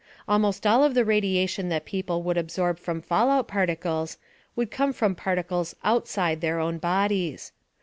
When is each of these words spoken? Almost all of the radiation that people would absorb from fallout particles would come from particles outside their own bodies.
Almost 0.27 0.65
all 0.65 0.83
of 0.83 0.95
the 0.95 1.05
radiation 1.05 1.69
that 1.69 1.85
people 1.85 2.23
would 2.23 2.35
absorb 2.35 2.79
from 2.79 3.03
fallout 3.03 3.47
particles 3.47 4.17
would 4.55 4.71
come 4.71 4.93
from 4.93 5.13
particles 5.13 5.75
outside 5.83 6.41
their 6.41 6.59
own 6.59 6.79
bodies. 6.79 7.51